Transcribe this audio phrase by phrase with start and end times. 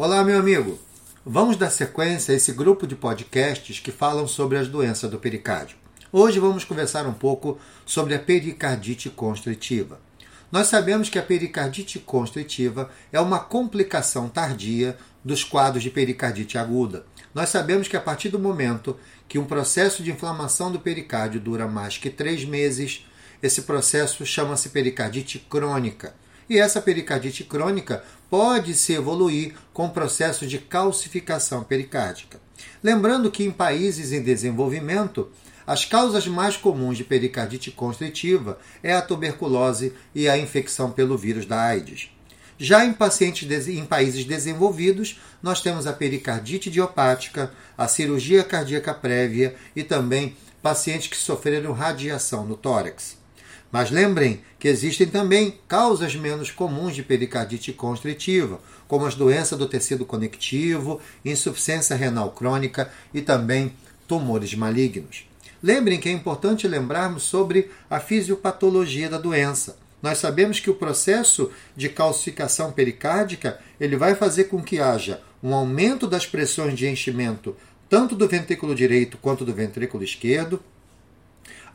[0.00, 0.78] Olá, meu amigo.
[1.26, 5.76] Vamos dar sequência a esse grupo de podcasts que falam sobre as doenças do pericárdio.
[6.12, 10.00] Hoje vamos conversar um pouco sobre a pericardite constritiva.
[10.52, 17.04] Nós sabemos que a pericardite constritiva é uma complicação tardia dos quadros de pericardite aguda.
[17.34, 21.66] Nós sabemos que a partir do momento que um processo de inflamação do pericárdio dura
[21.66, 23.04] mais que três meses,
[23.42, 26.14] esse processo chama-se pericardite crônica.
[26.48, 32.40] E essa pericardite crônica pode se evoluir com processo de calcificação pericárdica.
[32.82, 35.30] Lembrando que em países em desenvolvimento,
[35.66, 41.44] as causas mais comuns de pericardite constritiva é a tuberculose e a infecção pelo vírus
[41.44, 42.10] da AIDS.
[42.56, 49.54] Já em pacientes em países desenvolvidos, nós temos a pericardite idiopática, a cirurgia cardíaca prévia
[49.76, 53.17] e também pacientes que sofreram radiação no tórax.
[53.70, 59.68] Mas lembrem que existem também causas menos comuns de pericardite constritiva, como as doenças do
[59.68, 63.72] tecido conectivo, insuficiência renal crônica e também
[64.06, 65.28] tumores malignos.
[65.62, 69.76] Lembrem que é importante lembrarmos sobre a fisiopatologia da doença.
[70.00, 75.52] Nós sabemos que o processo de calcificação pericárdica ele vai fazer com que haja um
[75.52, 77.56] aumento das pressões de enchimento
[77.88, 80.62] tanto do ventrículo direito quanto do ventrículo esquerdo,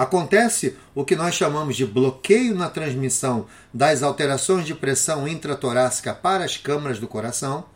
[0.00, 6.42] Acontece o que nós chamamos de bloqueio na transmissão das alterações de pressão intratorácica para
[6.42, 7.66] as câmaras do coração.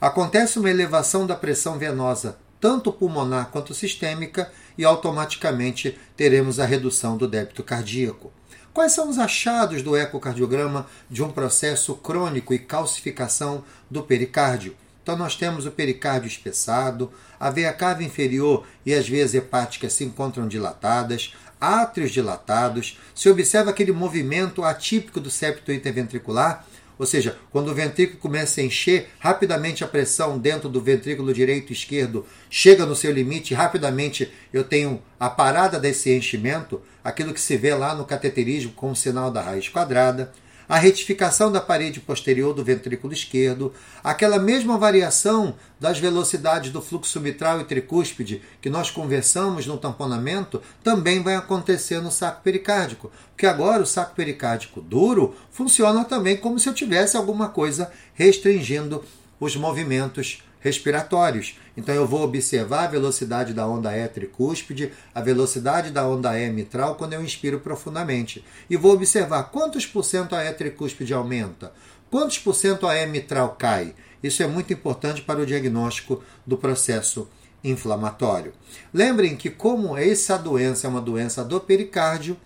[0.00, 7.16] Acontece uma elevação da pressão venosa, tanto pulmonar quanto sistêmica, e automaticamente teremos a redução
[7.16, 8.32] do débito cardíaco.
[8.74, 14.74] Quais são os achados do ecocardiograma de um processo crônico e calcificação do pericárdio?
[15.02, 20.04] Então nós temos o pericárdio espessado, a veia cava inferior e as veias hepáticas se
[20.04, 26.66] encontram dilatadas, átrios dilatados, se observa aquele movimento atípico do septo interventricular,
[26.98, 31.70] ou seja, quando o ventrículo começa a encher, rapidamente a pressão dentro do ventrículo direito
[31.70, 37.40] e esquerdo chega no seu limite, rapidamente eu tenho a parada desse enchimento, aquilo que
[37.40, 40.30] se vê lá no cateterismo com o sinal da raiz quadrada
[40.70, 47.18] a retificação da parede posterior do ventrículo esquerdo, aquela mesma variação das velocidades do fluxo
[47.20, 53.46] mitral e tricúspide que nós conversamos no tamponamento também vai acontecer no saco pericárdico, porque
[53.46, 59.04] agora o saco pericárdico duro funciona também como se eu tivesse alguma coisa restringindo
[59.40, 61.58] os movimentos respiratórios.
[61.76, 66.48] Então eu vou observar a velocidade da onda E tricúspide, a velocidade da onda E
[66.50, 68.44] mitral quando eu inspiro profundamente.
[68.68, 71.72] E vou observar quantos por cento a E tricúspide aumenta,
[72.10, 73.94] quantos por cento a E mitral cai.
[74.22, 77.28] Isso é muito importante para o diagnóstico do processo
[77.64, 78.52] inflamatório.
[78.92, 82.36] Lembrem que como essa doença é uma doença do pericárdio,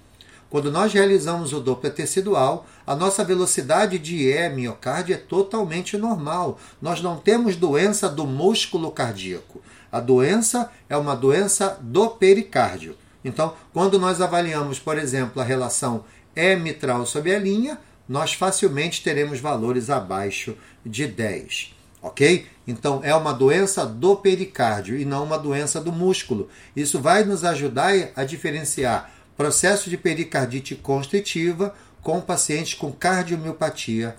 [0.54, 6.60] quando nós realizamos o Doppler tecidual, a nossa velocidade de E miocárdio é totalmente normal.
[6.80, 9.60] Nós não temos doença do músculo cardíaco.
[9.90, 12.96] A doença é uma doença do pericárdio.
[13.24, 16.04] Então, quando nós avaliamos, por exemplo, a relação
[16.36, 17.76] E mitral sobre a linha,
[18.08, 20.56] nós facilmente teremos valores abaixo
[20.86, 21.74] de 10.
[22.00, 22.46] Ok?
[22.64, 26.48] Então, é uma doença do pericárdio e não uma doença do músculo.
[26.76, 34.16] Isso vai nos ajudar a diferenciar processo de pericardite constritiva com pacientes com cardiomiopatia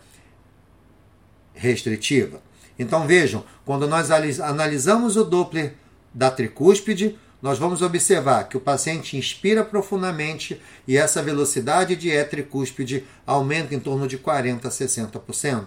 [1.54, 2.42] restritiva.
[2.78, 5.76] Então vejam, quando nós analisamos o Doppler
[6.14, 12.24] da tricúspide, nós vamos observar que o paciente inspira profundamente e essa velocidade de E
[12.24, 15.66] tricúspide aumenta em torno de 40 a 60%.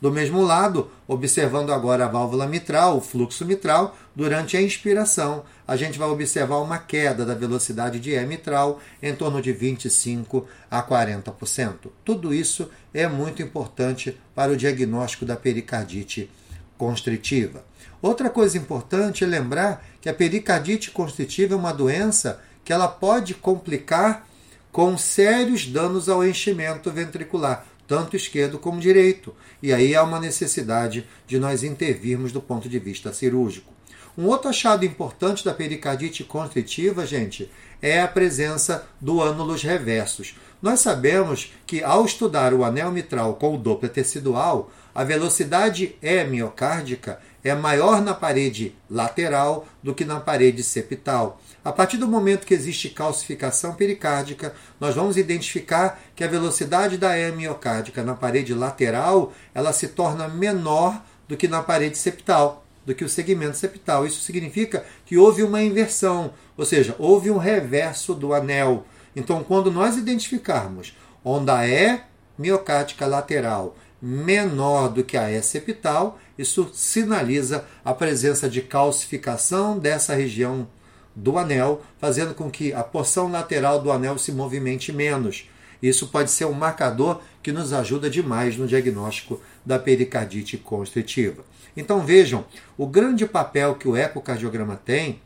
[0.00, 5.76] Do mesmo lado, observando agora a válvula mitral, o fluxo mitral, durante a inspiração, a
[5.76, 10.82] gente vai observar uma queda da velocidade de E mitral em torno de 25 a
[10.82, 11.90] 40%.
[12.02, 16.30] Tudo isso é muito importante para o diagnóstico da pericardite
[16.78, 17.62] constritiva.
[18.00, 23.34] Outra coisa importante é lembrar que a pericardite constritiva é uma doença que ela pode
[23.34, 24.26] complicar
[24.72, 29.34] com sérios danos ao enchimento ventricular tanto esquerdo como direito.
[29.60, 33.72] E aí há uma necessidade de nós intervirmos do ponto de vista cirúrgico.
[34.16, 37.50] Um outro achado importante da pericardite constritiva, gente,
[37.82, 40.36] é a presença do ânulos reversos.
[40.60, 46.24] Nós sabemos que ao estudar o anel mitral com o Doppler tecidual, a velocidade E
[46.24, 51.40] miocárdica é maior na parede lateral do que na parede septal.
[51.64, 57.16] A partir do momento que existe calcificação pericárdica, nós vamos identificar que a velocidade da
[57.16, 62.94] E miocárdica na parede lateral ela se torna menor do que na parede septal, do
[62.94, 64.06] que o segmento septal.
[64.06, 68.84] Isso significa que houve uma inversão, ou seja, houve um reverso do anel.
[69.16, 72.00] Então, quando nós identificarmos onda E
[72.36, 80.14] miocárdica lateral menor do que a S epital, isso sinaliza a presença de calcificação dessa
[80.14, 80.68] região
[81.16, 85.48] do anel, fazendo com que a porção lateral do anel se movimente menos.
[85.82, 91.42] Isso pode ser um marcador que nos ajuda demais no diagnóstico da pericardite constritiva.
[91.74, 92.44] Então vejam
[92.76, 95.20] o grande papel que o ecocardiograma tem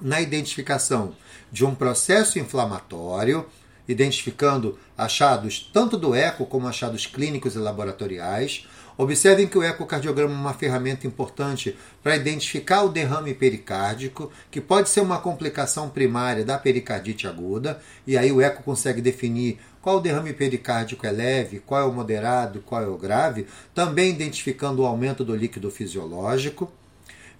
[0.00, 1.14] na identificação
[1.50, 3.46] de um processo inflamatório,
[3.88, 8.66] identificando achados tanto do eco como achados clínicos e laboratoriais.
[8.98, 14.88] Observem que o ecocardiograma é uma ferramenta importante para identificar o derrame pericárdico, que pode
[14.88, 20.32] ser uma complicação primária da pericardite aguda, e aí o eco consegue definir qual derrame
[20.32, 25.24] pericárdico é leve, qual é o moderado, qual é o grave, também identificando o aumento
[25.24, 26.70] do líquido fisiológico.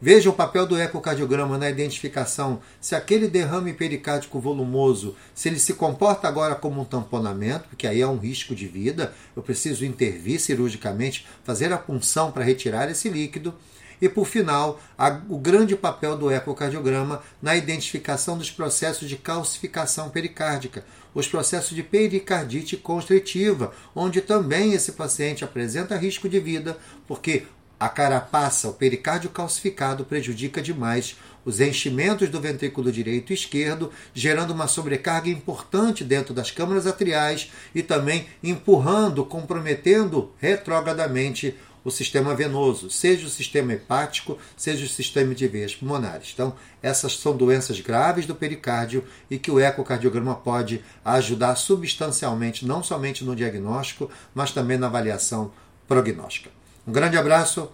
[0.00, 5.74] Veja o papel do ecocardiograma na identificação se aquele derrame pericárdico volumoso, se ele se
[5.74, 10.38] comporta agora como um tamponamento, porque aí é um risco de vida, eu preciso intervir
[10.38, 13.52] cirurgicamente, fazer a punção para retirar esse líquido.
[14.00, 20.08] E, por final, a, o grande papel do ecocardiograma na identificação dos processos de calcificação
[20.10, 26.78] pericárdica, os processos de pericardite constritiva, onde também esse paciente apresenta risco de vida,
[27.08, 27.46] porque
[27.78, 34.52] a carapaça, o pericárdio calcificado, prejudica demais os enchimentos do ventrículo direito e esquerdo, gerando
[34.52, 41.54] uma sobrecarga importante dentro das câmaras atriais e também empurrando, comprometendo retrogradamente
[41.84, 46.32] o sistema venoso, seja o sistema hepático, seja o sistema de veias pulmonares.
[46.34, 52.82] Então, essas são doenças graves do pericárdio e que o ecocardiograma pode ajudar substancialmente, não
[52.82, 55.52] somente no diagnóstico, mas também na avaliação
[55.86, 56.57] prognóstica.
[56.88, 57.70] Um grande abraço